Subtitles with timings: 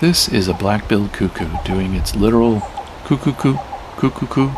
[0.00, 2.60] This is a black-billed cuckoo doing its literal
[3.04, 3.58] coo-coo-coo,
[3.96, 4.52] coo-coo-coo.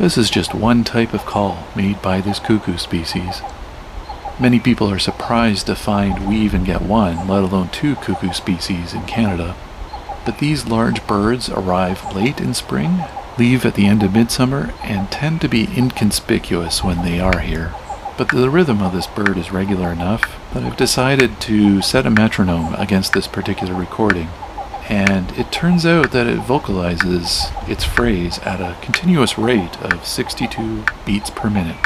[0.00, 3.40] This is just one type of call made by this cuckoo species.
[4.40, 8.94] Many people are surprised to find we even get one, let alone two cuckoo species
[8.94, 9.54] in Canada.
[10.24, 13.04] But these large birds arrive late in spring,
[13.38, 17.72] leave at the end of midsummer, and tend to be inconspicuous when they are here.
[18.18, 22.10] But the rhythm of this bird is regular enough that I've decided to set a
[22.10, 24.28] metronome against this particular recording.
[24.88, 30.84] And it turns out that it vocalizes its phrase at a continuous rate of 62
[31.04, 31.76] beats per minute.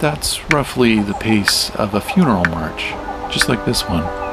[0.00, 2.94] That's roughly the pace of a funeral march,
[3.30, 4.23] just like this one.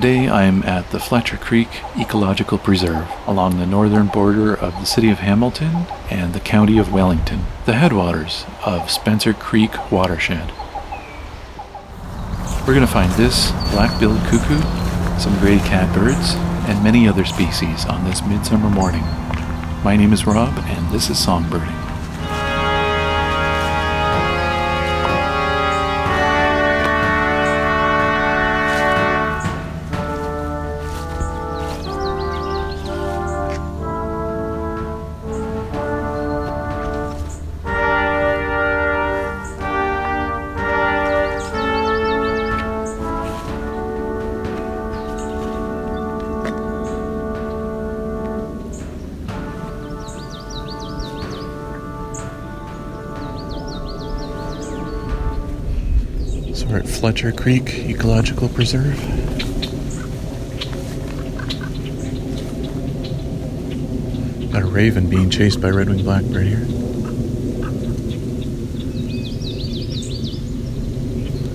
[0.00, 4.86] Today I am at the Fletcher Creek Ecological Preserve along the northern border of the
[4.86, 10.52] city of Hamilton and the county of Wellington, the headwaters of Spencer Creek watershed.
[12.60, 14.62] We're going to find this black-billed cuckoo,
[15.20, 16.34] some gray catbirds,
[16.66, 19.04] and many other species on this midsummer morning.
[19.84, 21.79] My name is Rob and this is Songbirding.
[57.00, 58.94] Fletcher Creek Ecological Preserve.
[64.52, 66.66] Got a raven being chased by red-winged blackbird here.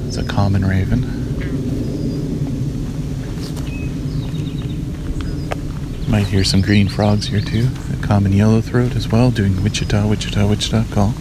[0.07, 1.01] It's a common raven.
[6.09, 7.69] Might hear some green frogs here too.
[7.93, 11.13] A common yellowthroat as well, doing Wichita, Wichita, Wichita call.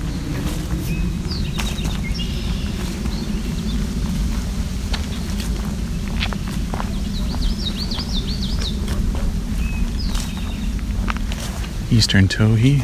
[11.94, 12.82] Eastern towhee.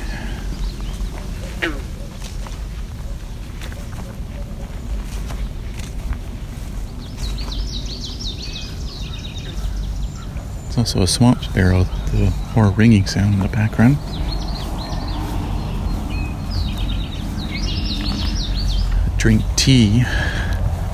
[10.68, 11.82] It's also a swamp sparrow,
[12.12, 13.96] the more ringing sound in the background.
[19.18, 20.04] Drink tea,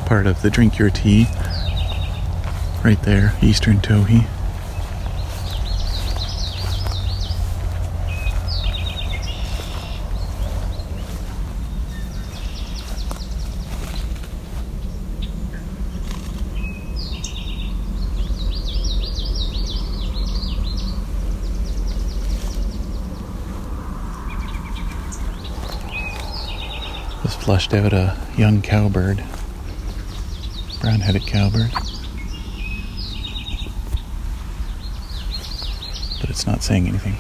[0.07, 1.27] part of the drink your tea,
[2.83, 4.27] right there, Eastern towhee.
[27.47, 29.23] Flushed out a young cowbird,
[30.81, 31.71] brown headed cowbird.
[36.21, 37.15] But it's not saying anything.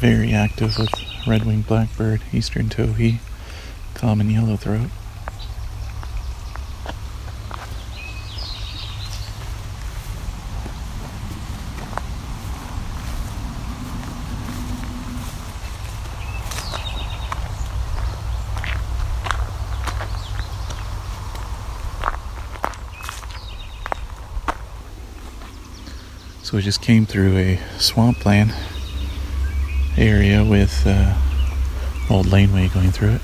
[0.00, 0.90] Very active with
[1.26, 3.18] red-winged blackbird, eastern towhee,
[3.94, 4.90] common yellowthroat.
[26.44, 28.54] So we just came through a swampland
[29.98, 31.16] area with uh,
[32.10, 33.20] old laneway going through it.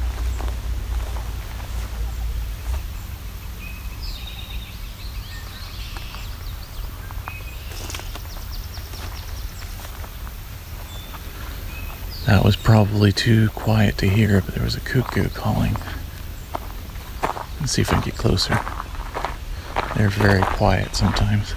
[12.27, 15.77] That was probably too quiet to hear, but there was a cuckoo calling.
[17.61, 18.59] Let's see if I can get closer.
[19.97, 21.55] They're very quiet sometimes.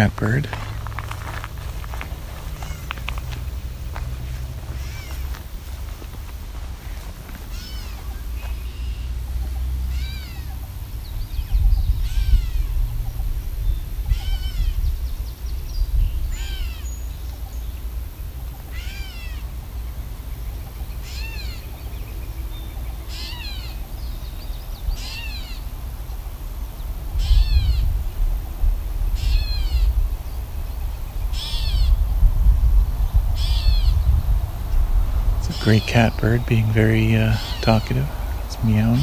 [0.00, 0.48] Catbird.
[35.70, 38.08] Great catbird being very uh, talkative.
[38.44, 38.98] It's meowing.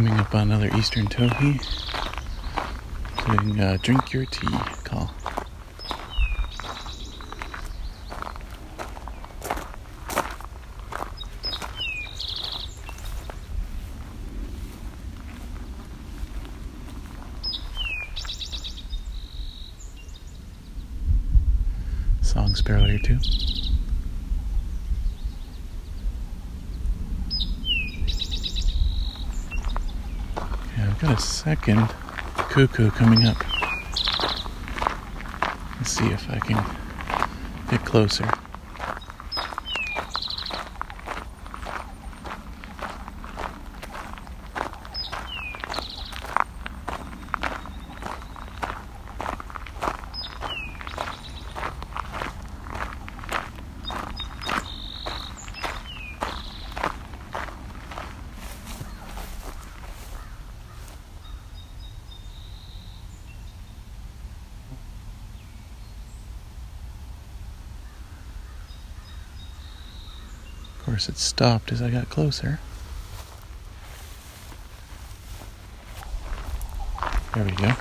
[0.00, 1.60] Coming up on another Eastern Towhee.
[3.26, 4.48] Doing uh, drink your tea
[4.82, 5.12] call.
[22.22, 23.18] Song sparrow here too.
[31.60, 31.88] Got a second
[32.48, 33.36] cuckoo coming up.
[35.78, 36.64] Let's see if I can
[37.70, 38.28] get closer.
[71.10, 72.60] It stopped as I got closer.
[77.34, 77.72] There we go.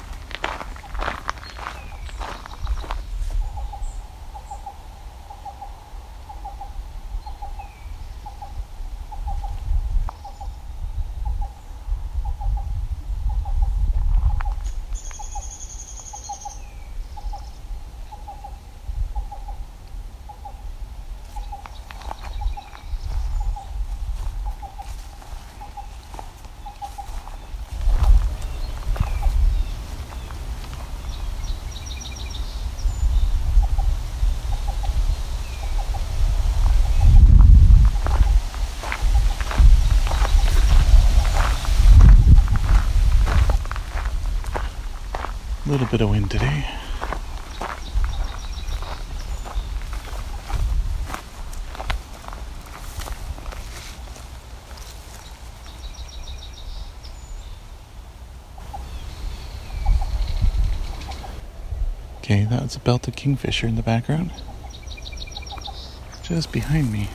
[45.92, 46.66] Bit of wind today.
[62.18, 64.32] Okay, that's a belted kingfisher in the background.
[66.22, 67.10] Just behind me.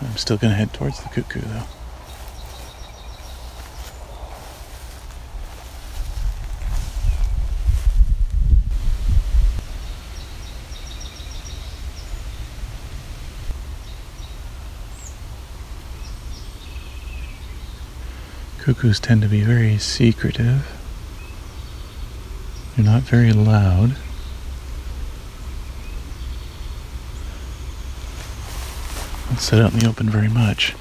[0.00, 1.77] I'm still gonna head towards the cuckoo though.
[18.68, 20.66] Cuckoos tend to be very secretive.
[22.76, 23.96] They're not very loud.
[29.28, 30.74] Don't sit out in the open very much.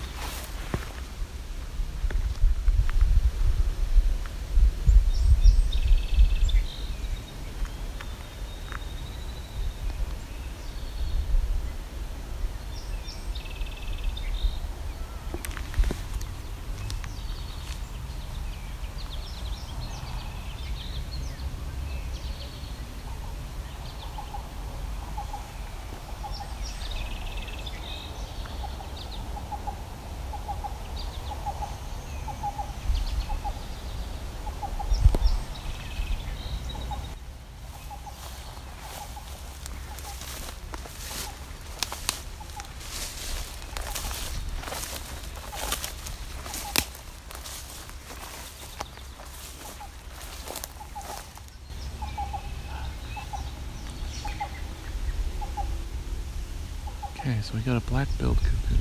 [57.20, 58.76] Okay, so we got a black-billed cuckoo.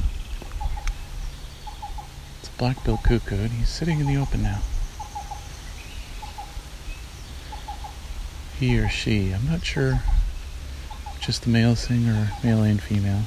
[2.41, 4.61] It's a black-billed cuckoo, and he's sitting in the open now.
[8.59, 10.01] He or she, I'm not sure
[11.21, 13.23] just the male singer, male and female.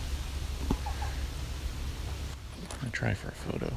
[2.71, 3.73] I'm gonna try for a photo.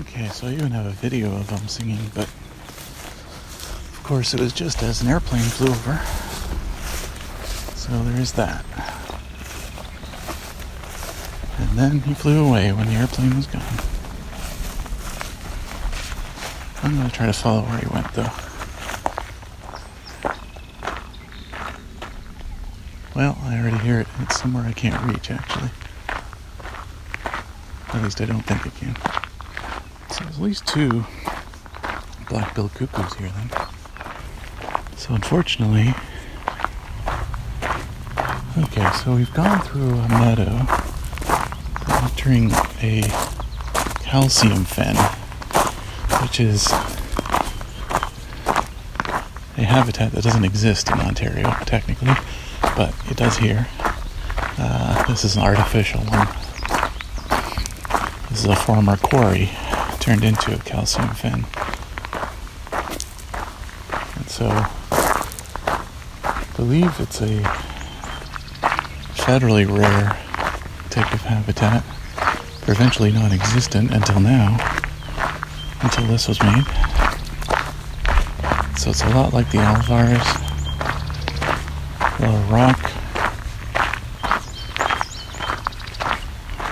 [0.00, 4.54] Okay, so I even have a video of them singing, but of course it was
[4.54, 6.00] just as an airplane flew over.
[7.76, 8.64] So there is that.
[11.58, 13.62] And then he flew away when the airplane was gone.
[16.82, 18.32] I'm gonna try to follow where he went though.
[23.14, 24.06] Well, I already hear it.
[24.20, 25.68] It's somewhere I can't reach actually.
[27.92, 29.23] At least I don't think I can.
[30.34, 31.04] At least two
[32.28, 33.50] black-billed cuckoos here then.
[34.96, 35.94] So unfortunately,
[38.58, 40.66] okay, so we've gone through a meadow,
[42.02, 42.50] entering
[42.82, 43.02] a
[44.02, 44.96] calcium fen,
[46.20, 46.66] which is
[49.56, 52.12] a habitat that doesn't exist in Ontario technically,
[52.76, 53.68] but it does here.
[54.58, 56.26] Uh, this is an artificial one.
[58.30, 59.48] This is a former quarry
[60.04, 61.46] turned into a calcium fen.
[64.16, 67.40] And so, I believe it's a
[69.16, 70.14] federally rare
[70.90, 71.82] type of habitat,
[72.60, 74.58] provincially non existent until now,
[75.80, 76.66] until this was made.
[78.76, 80.20] So it's a lot like the Alvars.
[82.20, 82.90] A rock.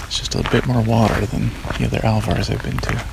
[0.04, 1.48] It's just a bit more water than
[1.78, 3.11] the other Alvars I've been to.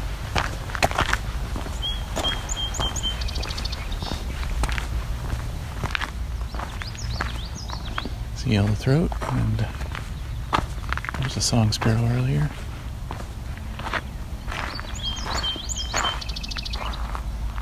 [8.50, 12.50] Yellow throat, and there was a song sparrow earlier.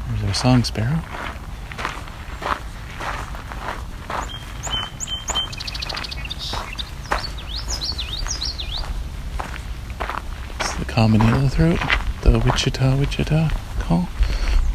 [0.07, 1.03] There's our song sparrow.
[10.61, 11.79] It's the common yellow throat,
[12.21, 14.07] the Wichita Wichita call,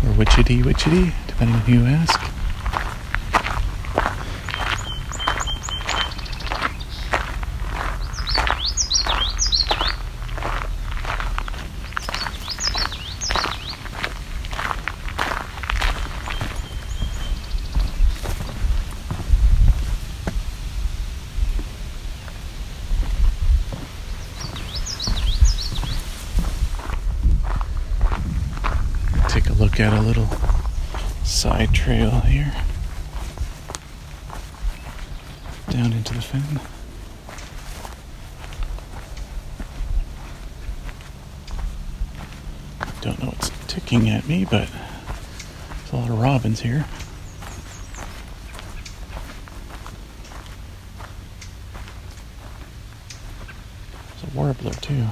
[0.05, 2.21] or Wichity Wichity, depending on who you ask.
[29.33, 30.29] take a look at a little
[31.25, 32.53] side trail here
[35.71, 36.61] down into the fen.
[43.03, 46.87] Don't know what's ticking at me, but there's a lot of robins here.
[54.21, 55.09] There's a warbler too.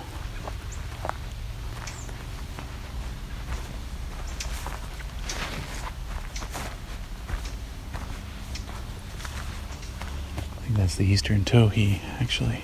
[10.47, 12.62] I think that's the eastern towhee, actually.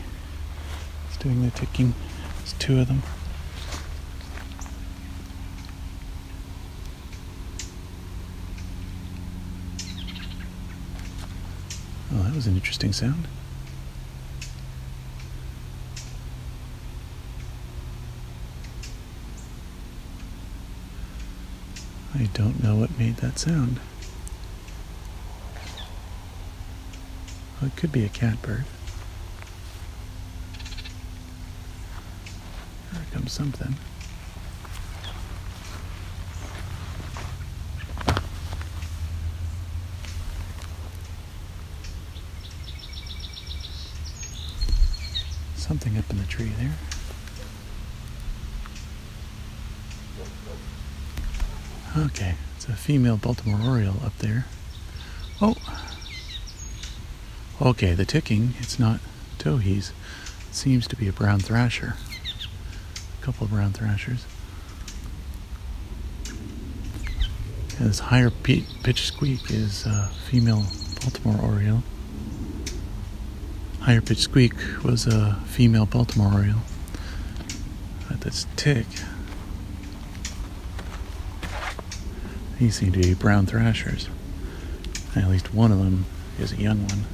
[1.08, 1.94] It's doing the ticking.
[2.38, 3.02] There's two of them.
[12.46, 13.26] An interesting sound.
[22.14, 23.78] I don't know what made that sound.
[27.60, 28.64] Well, it could be a catbird.
[32.92, 33.74] Here comes something.
[45.86, 46.72] Something up in the tree there.
[51.96, 54.46] Okay, it's a female Baltimore Oriole up there.
[55.40, 55.54] Oh,
[57.62, 58.98] okay, the ticking, it's not
[59.38, 59.92] towhees.
[60.48, 61.94] It seems to be a brown thrasher.
[63.20, 64.26] A couple of brown thrashers.
[67.78, 70.64] And this higher pitch squeak is a female
[71.00, 71.84] Baltimore Oriole.
[73.86, 74.52] Higher pitch squeak
[74.82, 76.62] was a female Baltimore Oriole.
[78.08, 78.84] But this tick,
[82.58, 84.08] these seem to be brown thrashers.
[85.14, 86.06] At least one of them
[86.40, 87.04] is a young one.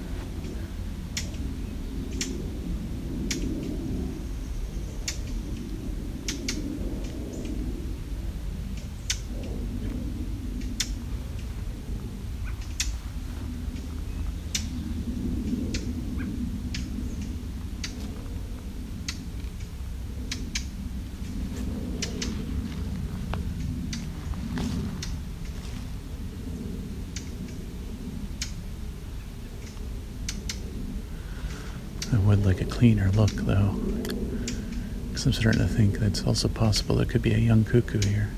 [32.14, 33.74] I would like a cleaner look, though.
[35.08, 38.00] Because I'm starting to think that it's also possible there could be a young cuckoo
[38.08, 38.30] here.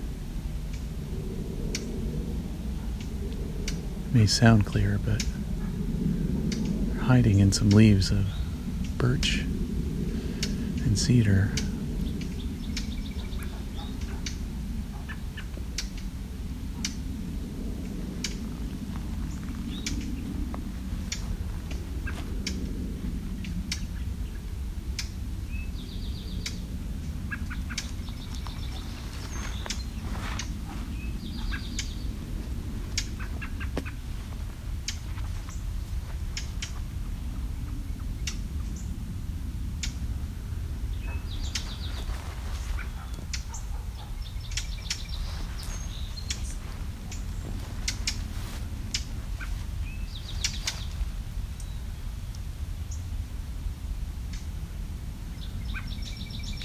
[4.09, 5.25] It may sound clear, but
[7.05, 8.27] hiding in some leaves of
[8.99, 9.41] birch
[10.85, 11.53] and cedar.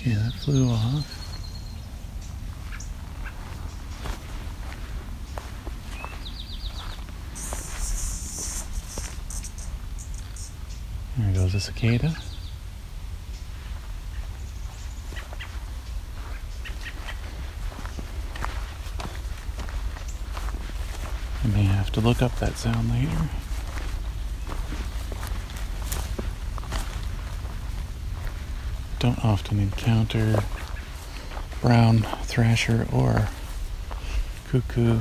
[0.10, 1.06] Okay, that flew off.
[11.16, 12.16] There goes a cicada.
[21.44, 23.30] I may have to look up that sound later.
[29.00, 30.44] Don't often encounter
[31.62, 33.30] brown thrasher or
[34.50, 35.00] cuckoo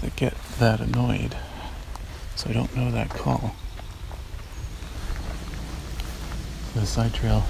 [0.00, 1.36] that get that annoyed.
[2.34, 3.54] So I don't know that call.
[6.74, 7.44] The side trail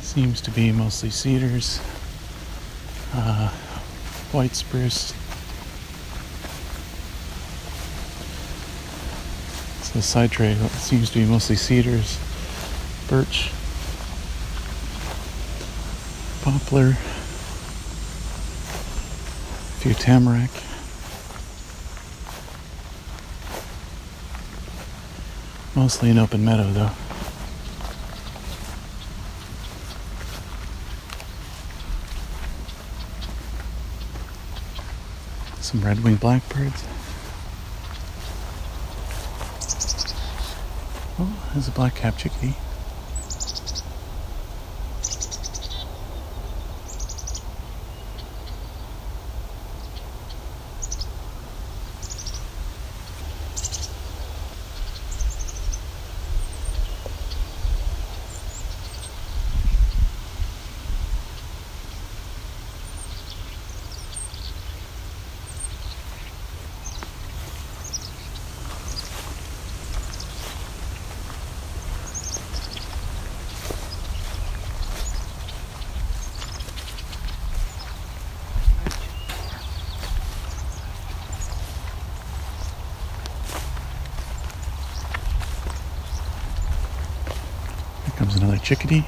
[0.00, 1.80] seems to be mostly cedars,
[3.12, 3.48] uh,
[4.32, 5.12] white spruce.
[9.82, 12.18] So the side trail seems to be mostly cedars,
[13.08, 13.50] birch,
[16.44, 16.94] poplar, a
[19.80, 20.50] few tamarack.
[25.74, 26.90] Mostly an open meadow though.
[35.62, 36.84] Some red-winged blackbirds.
[41.18, 42.54] Oh, there's a black-capped chickadee.
[88.24, 89.04] comes another chickadee.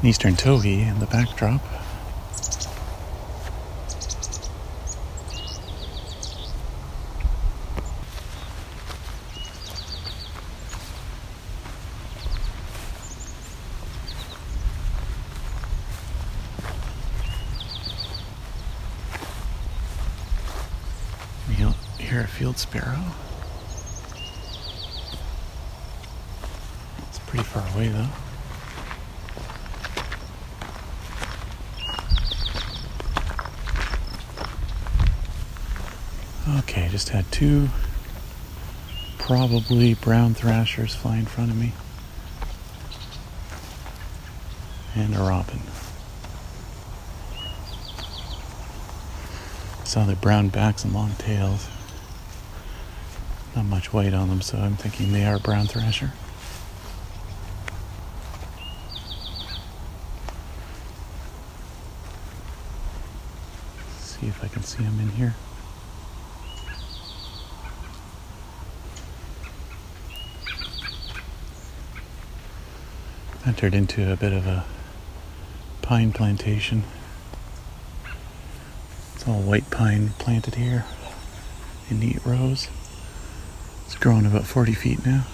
[0.00, 1.60] An eastern towhee in the backdrop.
[21.58, 23.25] You hear a field sparrow.
[27.36, 28.08] Pretty far away though.
[36.60, 37.68] Okay, just had two
[39.18, 41.72] probably brown thrashers fly in front of me.
[44.94, 45.60] And a robin.
[49.84, 51.68] saw the brown backs and long tails.
[53.54, 56.12] Not much weight on them, so I'm thinking they are brown thrasher.
[64.20, 65.34] See if I can see them in here.
[73.46, 74.64] Entered into a bit of a
[75.82, 76.84] pine plantation.
[79.14, 80.86] It's all white pine planted here
[81.90, 82.68] in neat rows.
[83.84, 85.26] It's growing about 40 feet now.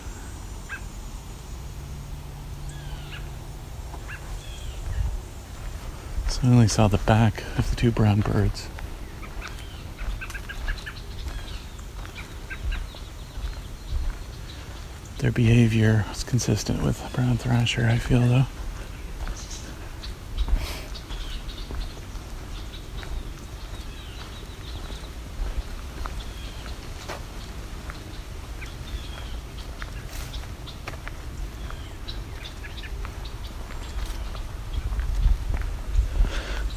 [6.42, 8.68] I only saw the back of the two brown birds.
[15.18, 18.46] Their behavior was consistent with brown thrasher, I feel though.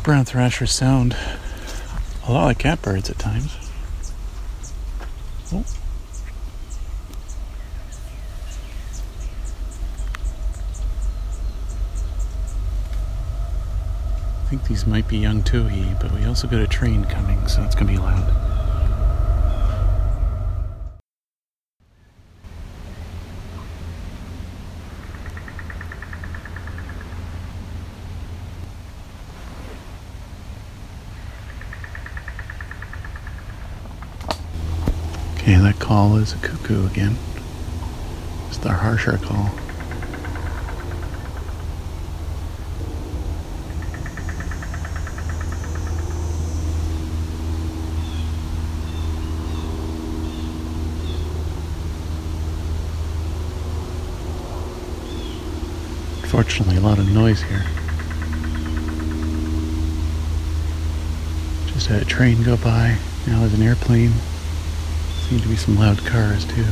[0.05, 1.17] Brown thrashers sound
[2.27, 3.57] a lot like catbirds at times.
[5.51, 5.65] Oh.
[14.43, 17.63] I think these might be young towhee, but we also got a train coming, so
[17.63, 18.54] it's to be loud.
[35.79, 37.17] Call is a cuckoo again.
[38.47, 39.51] It's the harsher call.
[56.23, 57.63] Unfortunately, a lot of noise here.
[61.67, 62.97] Just had a train go by.
[63.25, 64.11] Now there's an airplane.
[65.29, 66.63] Seem to be some loud cars too.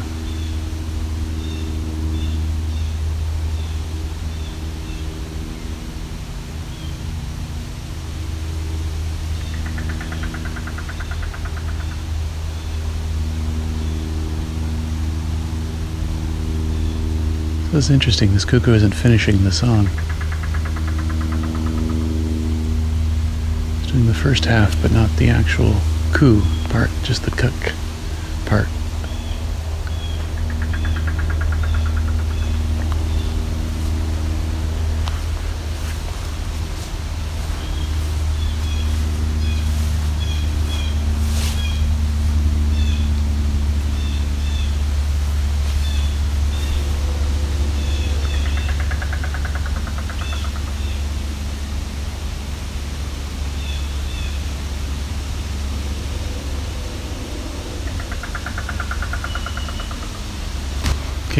[17.72, 19.88] So it's interesting, this cuckoo isn't finishing the song.
[23.82, 25.74] It's doing the first half, but not the actual
[26.14, 27.74] coo part, just the cook
[28.54, 28.83] part.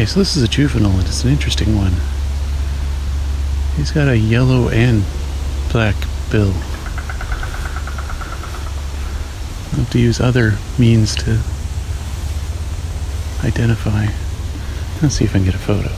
[0.04, 1.94] Okay, so this is a juvenile and it's an interesting one.
[3.74, 5.02] He's got a yellow and
[5.72, 5.94] black
[6.30, 6.52] bill.
[9.72, 11.40] I'll have to use other means to
[13.46, 14.08] identify.
[15.00, 15.88] Let's see if I can get a photo.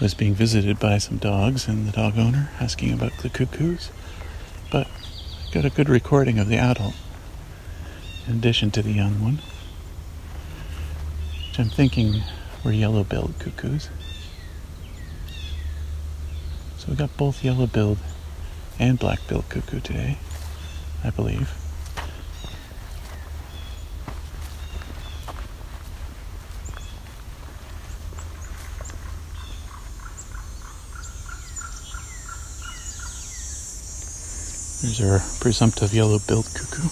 [0.00, 3.90] I was being visited by some dogs and the dog owner asking about the cuckoos,
[4.72, 6.94] but I got a good recording of the adult.
[8.26, 9.40] in addition to the young one,
[11.48, 12.22] which I'm thinking
[12.64, 13.90] were yellow-billed cuckoos.
[16.78, 17.98] So we got both yellow-billed
[18.78, 20.16] and black-billed cuckoo today,
[21.04, 21.52] I believe.
[34.82, 36.88] There's our presumptive yellow-billed cuckoo.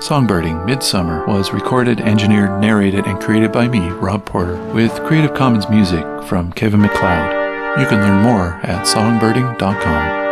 [0.00, 5.68] Songbirding Midsummer was recorded, engineered, narrated, and created by me, Rob Porter, with Creative Commons
[5.68, 7.80] music from Kevin MacLeod.
[7.80, 10.23] You can learn more at songbirding.com.